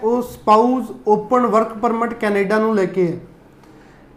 [0.00, 3.16] ਉਹ spouse open work permit Canada ਨੂੰ ਲੈ ਕੇ ਹੈ।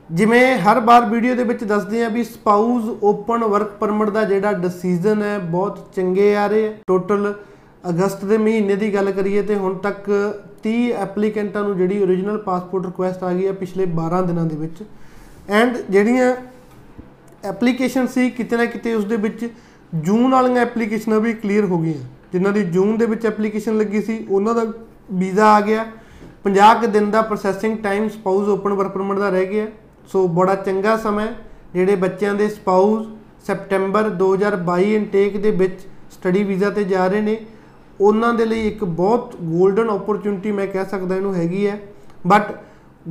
[0.09, 4.51] ਜਿਵੇਂ ਹਰ ਵਾਰ ਵੀਡੀਓ ਦੇ ਵਿੱਚ ਦੱਸਦੇ ਆ ਵੀ ਸਪਾਊਸ ਓਪਨ ਵਰਕ ਪਰਮਿਟ ਦਾ ਜਿਹੜਾ
[4.53, 7.33] ਡਿਸੀਜਨ ਹੈ, ਬਹੁਤ ਚੰਗੇ ਆ ਰਹੇ ਟੋਟਲ
[7.89, 10.09] ਅਗਸਤ ਦੇ ਮਹੀਨੇ ਦੀ ਗੱਲ ਕਰੀਏ ਤੇ ਹੁਣ ਤੱਕ
[10.63, 14.83] 30 ਐਪਲੀਕੈਂਟਾਂ ਨੂੰ ਜਿਹੜੀ origignal ਪਾਸਪੋਰਟ ਰਿਕੁਐਸਟ ਆ ਗਈ ਹੈ ਪਿਛਲੇ 12 ਦਿਨਾਂ ਦੇ ਵਿੱਚ।
[15.49, 16.35] ਐਂਡ ਜਿਹੜੀਆਂ
[17.43, 19.47] ਐਪਲੀਕੇਸ਼ਨ ਸੀ, ਕਿਤੇ ਨਾ ਕਿਤੇ ਉਸ ਦੇ ਵਿੱਚ
[19.95, 24.25] ਜੂਨ ਵਾਲੀਆਂ ਐਪਲੀਕੇਸ਼ਨਾਂ ਵੀ ਕਲੀਅਰ ਹੋ ਗਈਆਂ। ਜਿਨ੍ਹਾਂ ਦੀ ਜੂਨ ਦੇ ਵਿੱਚ ਐਪਲੀਕੇਸ਼ਨ ਲੱਗੀ ਸੀ,
[24.29, 24.65] ਉਹਨਾਂ ਦਾ
[25.13, 25.85] ਵੀਜ਼ਾ ਆ ਗਿਆ।
[26.43, 29.67] 50 ਕਿ ਦਿਨ ਦਾ processing time spouse open work permit ਦਾ ਰਹਿ ਗਿਆ।
[30.11, 31.27] ਸੋ ਬੜਾ ਚੰਗਾ ਸਮਾਂ
[31.73, 33.05] ਜਿਹੜੇ ਬੱਚਿਆਂ ਦੇ ਸਪਾਊਸ
[33.47, 35.79] ਸੈਪਟੈਂਬਰ 2022 ਇਨਟੇਕ ਦੇ ਵਿੱਚ
[36.11, 37.37] ਸਟੱਡੀ ਵੀਜ਼ਾ ਤੇ ਜਾ ਰਹੇ ਨੇ,
[38.01, 41.79] ਉਹਨਾਂ ਦੇ ਲਈ ਇੱਕ ਬਹੁਤ 골ਡਨ ਓਪਰਚ्युनिटी ਮੈਂ ਕਹਿ ਸਕਦਾ ਇਹਨੂੰ ਹੈਗੀ ਹੈ।
[42.27, 42.51] ਬਟ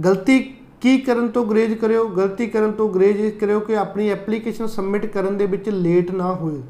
[0.04, 0.38] ਗਲਤੀ
[0.80, 2.06] ਕੀ ਕਰਨ ਤੋਂ ਗਰੇਜ ਕਰਿਓ?
[2.09, 6.32] ਗਲਤੀ ਕਰਨ ਤੋਂ ਗਰੇਜ ਇਸ ਕਰਿਓ ਕਿ ਆਪਣੀ ਐਪਲੀਕੇਸ਼ਨ ਸਬਮਿਟ ਕਰਨ ਦੇ ਵਿੱਚ ਲੇਟ ਨਾ
[6.32, 6.62] ਹੋਇਓ।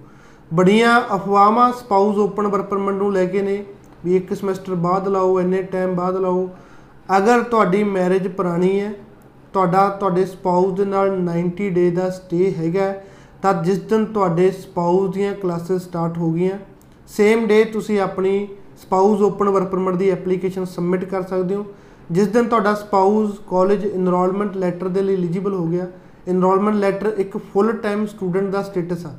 [0.55, 3.65] ਬੜੀਆਂ ਅਫਵਾਹਾਂ ਸਪਾਊਸ ਓਪਨ ਵਰਕ ਪਰਮਿਟ ਨੂੰ ਲੈ ਕੇ ਨੇ।
[4.05, 6.49] ਵੀ ਇੱਕ ਸਮੈਸਟਰ ਬਾਅਦ ਲਾਓ, ਇੰਨੇ ਟਾਈਮ ਬਾਅਦ ਲਾਓ।
[7.17, 8.93] ਅਗਰ ਤੁਹਾਡੀ ਮੈਰਿਜ ਪੁਰਾਣੀ ਹੈ,
[9.53, 12.93] ਤੁਹਾਡਾ, ਤੁਹਾਡੇ ਸਪਾਊਸ ਦੇ ਨਾਲ 90 ਡੇ ਦਾ ਸਟੇ ਹੈਗਾ,
[13.43, 16.59] ਤਾਂ ਜਿਸ ਦਿਨ ਤੁਹਾਡੇ ਸਪਾਊਸ ਦੀਆਂ ਕਲਾਸਿਸ ਸਟਾਰਟ ਹੋ ਗਈਆਂ
[17.09, 18.47] ਸੇਮ ਡੇ ਤੁਸੀਂ ਆਪਣੀ
[18.83, 21.65] ਸਪਾਊਸ ਓਪਨ ਵਰਕ ਪਰਮਿਟ ਦੀ ਐਪਲੀਕੇਸ਼ਨ ਸਬਮਿਟ ਕਰ ਸਕਦੇ ਹੋ।
[22.11, 25.87] ਜਿਸ ਦਿਨ ਤੁਹਾਡਾ ਸਪਾਊਸ ਕਾਲਜ ਇਨਰੋਲਮੈਂਟ ਲੈਟਰ ਦੇ ਲਈ ਐਲੀਜੀਬਲ ਹੋ ਗਿਆ
[26.29, 29.15] ਇਨਰੋਲਮੈਂਟ ਲੈਟਰ ਇੱਕ ਫੁੱਲ ਟਾਈਮ ਸਟੂਡੈਂਟ ਦਾ ਸਟੇਟਸ ਆ।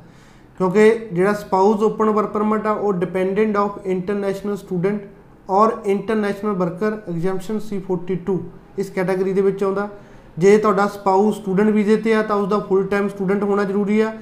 [0.58, 5.02] ਕਿਉਂਕਿ ਜਿਹੜਾ ਸਪਾਊਸ ਓਪਨ ਵਰਕ ਪਰਮਿਟ ਆ ਉਹ dependent of international student
[5.50, 8.38] or international worker exemption C42
[8.78, 9.88] ਇਸ ਕੈਟਾਗਰੀ ਦੇ ਵਿੱਚ ਆਉਂਦਾ।
[10.38, 14.00] ਜੇ ਤੁਹਾਡਾ ਸਪਾਊਸ ਸਟੂਡੈਂਟ ਵੀਜ਼ੇ ਤੇ ਆ, ਤਾਂ ਉਸ ਦਾ ਫੁੱਲ ਟਾਈਮ ਸਟੂਡੈਂਟ ਹੋਣਾ ਜ਼ਰੂਰੀ
[14.00, 14.12] ਆ।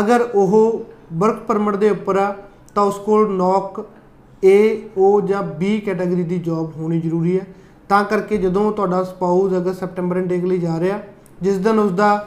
[0.00, 2.34] ਅਗਰ ਉਹ ਵਰਕ ਪਰਮਿਟ ਦੇ ਉੱਪਰ ਆ,
[2.74, 3.80] ਤਾਂ ਉਸ ਕੋਲ ਨੌਕ
[4.42, 4.58] A,
[4.98, 7.46] O ਜਾਂ B ਕੈਟਾਗਰੀ ਦੀ ਜੌਬ ਹੋਣੀ ਜ਼ਰੂਰੀ ਹੈ
[7.90, 10.98] ਤਾਂ ਕਰਕੇ ਜਦੋਂ ਤੁਹਾਡਾ ਸਪਾਊਸ ਅਗਰ ਸੈਪਟੈਂਬਰ ਇਨਟੇਕ ਲਈ ਜਾ ਰਿਹਾ,
[11.42, 12.26] ਜਿਸ ਦਿਨ ਉਸ ਦਾ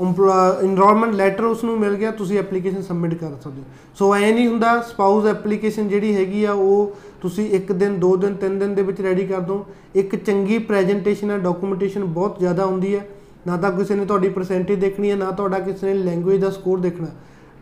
[0.00, 3.64] ਇਨਰੋਲਮੈਂਟ ਲੈਟਰ ਉਸ ਨੂੰ ਮਿਲ ਗਿਆ, ਤੁਸੀਂ ਐਪਲੀਕੇਸ਼ਨ ਸਬਮਿਟ ਕਰ ਸਕਦੇ ਹੋ।
[3.98, 8.34] ਸੋ ਐ ਨਹੀਂ ਹੁੰਦਾ ਸਪਾਊਸ ਐਪਲੀਕੇਸ਼ਨ ਜਿਹੜੀ ਹੈਗੀ ਆ, ਉਹ ਤੁਸੀਂ ਇੱਕ ਦਿਨ, ਦੋ ਦਿਨ,
[8.34, 12.94] ਤਿੰਨ ਦਿਨ ਦੇ ਵਿੱਚ ਰੈਡੀ ਕਰ ਦੋ। ਇੱਕ ਚੰਗੀ ਪ੍ਰੈਜੈਂਟੇਸ਼ਨ ਹੈ ਡਾਕੂਮੈਂਟੇਸ਼ਨ ਬਹੁਤ ਜ਼ਿਆਦਾ ਹੁੰਦੀ
[12.96, 13.06] ਹੈ
[13.46, 16.78] ਨਾ ਤਾਂ ਕਿਸੇ ਨੇ ਤੁਹਾਡੀ ਪਰਸੈਂਟੇਜ ਦੇਖਣੀ ਹੈ ਨਾ ਤੁਹਾਡਾ ਕਿਸੇ ਨੇ ਲੈਂਗੁਏਜ ਦਾ ਸਕੋਰ
[16.80, 17.08] ਦੇਖਣਾ।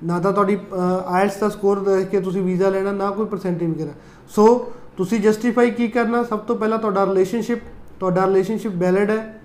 [0.04, 0.58] ਨਾ ਤਾਂ ਤੁਹਾਡੀ
[1.06, 3.92] ਆਇਲਸ ਦਾ ਸਕੋਰ ਦੇਖ ਕੇ ਤੁਸੀਂ ਵੀਜ਼ਾ ਲੈਣਾ, ਨਾ ਕੋਈ ਪਰਸੈਂਟੇਜ ਵਗੈਰਾ।
[4.30, 6.22] ਸੋ ਤੁਸੀਂ ਜਸਟੀਫਾਈ ਕੀ ਕਰਨਾ?
[6.22, 7.58] ਸਭ ਤੋਂ ਪਹਿਲਾਂ ਤੁਹਾਡਾ ਰਿਲੇਸ਼ਨਸ਼ਿਪ
[8.00, 9.40] ਤੁਹਾਡਾ ਰਿਲੇਸ਼ਨਸ਼ਿਪ ਵੈਲਿਡ ਹੈ।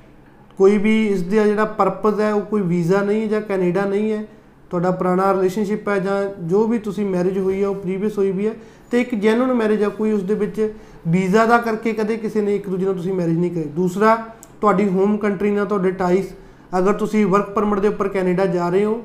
[0.58, 4.24] ਕੋਈ ਵੀ ਇਸ ਦਾ ਜਿਹੜਾ ਪਰਪਸ ਹੈ, ਉਹ ਕੋਈ ਵੀਜ਼ਾ ਨਹੀਂ ਜਾਂ ਕੈਨੇਡਾ ਨਹੀਂ ਹੈ,
[4.70, 8.48] ਤੁਹਾਡਾ ਪੁਰਾਣਾ ਰਿਲੇਸ਼ਨਸ਼ਿਪ ਹੈ ਜਾਂ ਜੋ ਵੀ ਤੁਸੀਂ ਮੈਰਿਜ ਹੋਈ ਹੈ, ਉਹ ਪ੍ਰੀਵੀਅਸ ਹੋਈ ਵੀ
[8.48, 8.54] ਹੈ,
[8.92, 10.74] ਤੇ ਇੱਕ ਜੈਨੂਨ ਮੈਰਿਜ ਹੈ, ਕੋਈ ਉਸ ਦੇ ਵਿੱਚ
[11.08, 14.16] ਵੀਜ਼ਾ ਦਾ ਕਰਕੇ ਕਦੇ ਕਿਸੇ ਨੇ ਇੱਕ ਦੂਜੇ ਨਾਲ ਤੁਸੀਂ ਮੈਰਿਜ ਨਹੀਂ ਕਰੀ। ਦੂਸਰਾ,
[14.62, 16.34] ਤੁਹਾਡੀ ਹੋਮ ਕੰਟਰੀ ਨਾਲ ਤੁਹਾਡੇ ਟਾਈਸ
[16.78, 19.02] ਅਗਰ ਤੁਸੀਂ ਵਰਕ ਪਰਮਿਟ ਦੇ ਉੱਪਰ ਕੈਨੇਡਾ ਜਾ ਰਹੇ ਹੋ,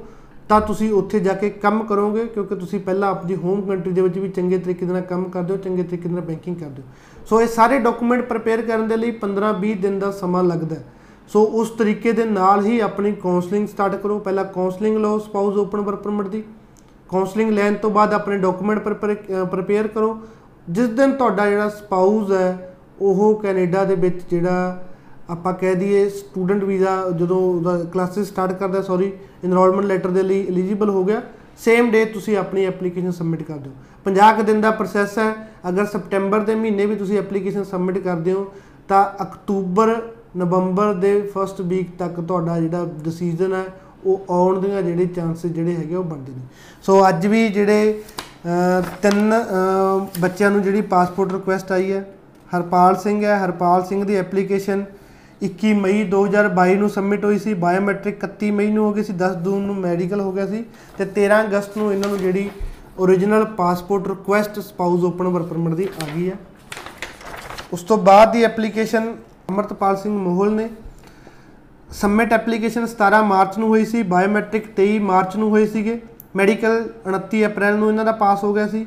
[0.48, 4.18] ਤਾਂ ਤੁਸੀਂ ਉੱਥੇ ਜਾ ਕੇ ਕੰਮ ਕਰੋਗੇ, ਕਿਉਂਕਿ ਤੁਸੀਂ ਪਹਿਲਾਂ ਆਪਣੀ ਹੋਮ ਕੰਟਰੀ ਦੇ ਵਿੱਚ
[4.18, 7.40] ਵੀ ਚੰਗੇ ਤਰੀਕੇ ਦੇ ਨਾਲ ਕੰਮ ਕਰਦੇ ਹੋ, ਚੰਗੇ ਤਰੀਕੇ ਨਾਲ ਬੈਂਕਿੰਗ ਕਰਦੇ ਹੋ। ਸੋ
[7.40, 10.84] ਇਹ ਸਾਰੇ ਡਾਕੂਮੈਂਟ ਪ੍ਰਪੇਅਰ ਕਰਨ ਦੇ ਲਈ 15-20 ਦਿਨ ਦਾ ਸਮਾਂ ਲੱਗਦਾ ਹੈ।
[11.28, 15.80] ਸੋ ਉਸ ਤਰੀਕੇ ਦੇ ਨਾਲ ਹੀ ਆਪਣੀ ਕਾਉਂਸਲਿੰਗ ਸਟਾਰਟ ਕਰੋ। ਪਹਿਲਾਂ ਕਾਉਂਸਲਿੰਗ ਲਓ ਸਪਾਊਸ ਓਪਨ
[15.80, 16.42] ਵਰਕ ਪਰਮਿਟ ਦੀ।
[17.08, 18.82] ਕਾਉਂਸਲਿੰਗ ਲੈਣ ਤੋਂ ਬਾਅਦ ਆਪਣੇ ਡਾਕੂਮੈਂਟ
[19.50, 20.18] ਪ੍ਰਪੇਅਰ ਕਰੋ।
[20.68, 24.84] ਜਿਸ ਦਿਨ ਤੁਹਾਡਾ ਜਿਹੜਾ ਸਪਾਊਸ ਹੈ, ਉਹ ਕੈਨੇਡਾ ਦੇ ਵਿੱਚ ਜਿਹੜਾ
[25.30, 29.12] ਆਪਾਂ ਕਹਿ ਦਈਏ ਸਟੂਡੈਂਟ ਵੀਜ਼ਾ, ਜਦੋਂ ਉਹਦਾ ਕਲਾਸਿਸ ਸਟਾਰਟ ਕਰਦਾ ਸੌਰੀ
[29.44, 31.22] ਇਨਰੋਲਮੈਂਟ ਲੈਟਰ ਦੇ ਲਈ ਐਲੀਜੀਬਲ ਹੋ ਗਿਆ
[31.58, 33.72] ਸੇਮ ਡੇ ਤੁਸੀਂ ਆਪਣੀ ਐਪਲੀਕੇਸ਼ਨ ਸਬਮਿਟ ਕਰ ਦਿਓ।
[34.04, 35.32] 50 ਕੁ ਦਿਨ ਦਾ ਪ੍ਰੋਸੈਸ ਹੈ।
[35.68, 38.46] ਅਗਰ ਸਪਟੈਂਬਰ ਦੇ ਮਹੀਨੇ ਵੀ ਤੁਸੀਂ ਐਪਲੀਕੇਸ਼ਨ ਸਬਮਿਟ ਕਰਦੇ ਹੋ,
[38.88, 40.00] ਤਾਂ ਅਕਤੂਬਰ
[40.36, 43.64] ਨਵੰਬਰ ਦੇ ਫਸਟ ਵੀਕ ਤੱਕ ਤੁਹਾਡਾ ਜਿਹੜਾ ਡਿਸੀਜਨ ਹੈ
[44.04, 46.40] ਉਹ ਆਉਣ ਦੀਆਂ ਜਿਹੜੇ ਚਾਂਸਸ ਜਿਹੜੇ ਹੈਗੇ ਉਹ ਬਣਦੇ ਨੇ।
[46.82, 48.02] ਸੋ ਅੱਜ ਵੀ ਜਿਹੜੇ
[48.46, 52.10] ਅਹ, ਤਿੰਨ ਅਹ, ਬੱਚਿਆਂ ਨੂੰ ਜਿਹੜੀ ਪਾਸਪੋਰਟ ਰਿਕੁਐਸਟ ਆਈ ਹੈ
[52.56, 54.84] ਹਰਪਾਲ ਸਿੰਘ ਹੈ। ਹਰਪਾਲ ਸਿੰਘ ਦੀ ਐਪਲੀਕੇਸ਼ਨ
[55.42, 59.34] 21 ਮਈ 2022 ਨੂੰ ਸਬਮਿਟ ਹੋਈ ਸੀ। ਬਾਇਓਮੈਟ੍ਰਿਕ 31 ਮਈ ਨੂੰ ਹੋ ਗਈ ਸੀ 10
[59.44, 60.64] ਜੂਨ ਨੂੰ ਮੈਡੀਕਲ ਹੋ ਗਿਆ ਸੀ
[60.98, 62.50] ਤੇ 13 ਅਗਸਤ ਨੂੰ ਇਹਨਾਂ ਨੂੰ ਜਿਹੜੀ
[63.02, 66.34] origignal passport request spouse open work permit ਦੀ ਆ ਗਈ ਹੈ।
[67.72, 69.16] ਉਸ ਤੋਂ ਬਾਅਦ ਦੀ ਐਪਲੀਕੇਸ਼ਨ
[69.48, 70.68] ਅਮਰਤਪਾਲ ਸਿੰਘ ਮੋਹਲ ਨੇ
[71.92, 76.00] ਸਬਮਿਟ ਐਪਲੀਕੇਸ਼ਨ 17 ਮਾਰਚ ਨੂੰ ਹੋਈ ਸੀ ਬਾਇਓਮੈਟ੍ਰਿਕ 23 ਮਾਰਚ ਨੂੰ ਹੋਏ ਸੀਗੇ।
[76.36, 78.86] ਮੈਡੀਕਲ 29 ਅਪ੍ਰੈਲ ਨੂੰ ਇਹਨਾਂ ਦਾ ਪਾਸ ਹੋ ਗਿਆ ਸੀ।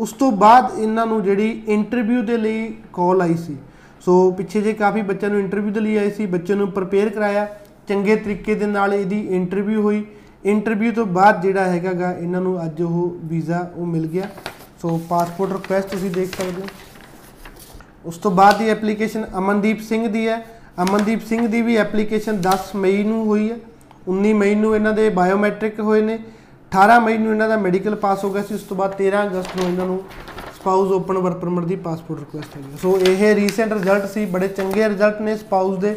[0.00, 3.56] ਉਸ ਤੋਂ ਬਾਅਦ ਇਹਨਾਂ ਨੂੰ ਜਿਹੜੀ ਇੰਟਰਵਿਊ ਦੇ ਲਈ ਕਾਲ ਆਈ ਸੀ।
[4.00, 7.46] ਸੋ ਪਿੱਛੇ ਜੇ ਕਾਫੀ ਬੱਚਿਆਂ ਨੂੰ ਇੰਟਰਵਿਊ ਦੇ ਲਈ ਆਈ ਸੀ ਬੱਚੇ ਨੂੰ ਪ੍ਰਪੇਅਰ ਕਰਾਇਆ।
[7.88, 10.04] ਚੰਗੇ ਤਰੀਕੇ ਦੇ ਨਾਲ ਇਹਦੀ ਇੰਟਰਵਿਊ ਹੋਈ।
[10.44, 14.28] ਇੰਟਰਵਿਊ ਤੋਂ ਬਾਅਦ ਜਿਹੜਾ ਹੈਗਾਗਾ, ਇਹਨਾਂ ਨੂੰ ਅੱਜ ਉਹ ਵੀਜ਼ਾ ਉਹ ਮਿਲ ਗਿਆ।
[14.82, 16.66] ਸੋ ਪਾਸਪੋਰਟ ਰਿਕੁਐਸਟ ਤੁਸੀਂ ਦੇਖ ਸਕਦੇ ਹੋ।
[18.06, 20.44] ਉਸ ਤੋਂ ਬਾਅਦ ਦੀ ਐਪਲੀਕੇਸ਼ਨ ਅਮਨਦੀਪ ਸਿੰਘ ਦੀ ਹੈ।
[20.82, 23.56] ਅਮਨਦੀਪ ਸਿੰਘ ਦੀ ਵੀ ਐਪਲੀਕੇਸ਼ਨ 10 ਮਈ ਨੂੰ ਹੋਈ ਹੈ।
[24.08, 26.18] 19 ਮਈ ਨੂੰ ਇਹਨਾਂ ਦੇ ਬਾਇਓਮੈਟ੍ਰਿਕ ਹੋਏ ਨੇ।
[26.72, 29.56] 18 ਮਈ ਨੂੰ ਇਹਨਾਂ ਦਾ ਮੈਡੀਕਲ ਪਾਸ ਹੋ ਗਿਆ ਸੀ। ਉਸ ਤੋਂ ਬਾਅਦ 13 ਅਗਸਤ
[29.56, 30.00] ਨੂੰ ਇਹਨਾਂ ਨੂੰ
[30.56, 34.88] ਸਪਾਊਸ ਓਪਨ ਵਰਕ ਪਰਮਿਟ ਦੀ ਪਾਸਪੋਰਟ ਰਿਕੁਐਸਟ ਆਈ ਸੋ ਇਹ ਰੀਸੈਂਟ ਰਿਜ਼ਲਟ ਸੀ। ਬੜੇ ਚੰਗੇ
[34.88, 35.94] ਰਿਜ਼ਲਟ ਨੇ ਸਪਾਊਸ ਦੇ।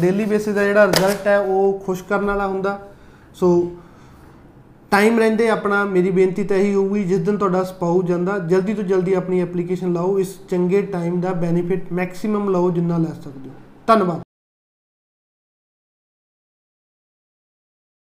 [0.00, 2.78] ਡੇਲੀ ਬੇਸਿਸ ਦਾ ਜਿਹੜਾ ਰਿਜ਼ਲਟ ਹੈ, ਉਹ ਖੁਸ਼ ਕਰਨ ਵਾਲਾ ਹੁੰਦਾ।
[3.34, 3.48] ਸੋ
[4.94, 8.84] ਟਾਈਮ ਰਹਿੰਦੇ ਆਪਣਾ, ਮੇਰੀ ਬੇਨਤੀ ਤਾਂ ਇਹੀ ਹੋਊਗੀ, ਜਿਸ ਦਿਨ ਤੁਹਾਡਾ ਸਪਾਊਸ ਜਾਂਦਾ, ਜਲਦੀ ਤੋਂ
[8.84, 13.54] ਜਲਦੀ ਆਪਣੀ ਐਪਲੀਕੇਸ਼ਨ ਲਾਓ, ਇਸ ਚੰਗੇ ਟਾਈਮ ਦਾ ਬੈਨੀਫਿਟ ਮੈਕਸਿਮਮ ਲਓ, ਜਿੰਨਾ ਲੈ ਸਕਦੇ ਹੋ।
[13.86, 14.20] ਧੰਨਵਾਦ।